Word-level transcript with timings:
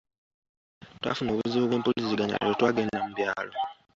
Twafuna 0.99 1.29
obuzibu 1.31 1.65
bw'empuliziganya 1.67 2.41
lwe 2.43 2.55
twagenda 2.59 2.97
mu 3.03 3.09
byalo. 3.13 3.53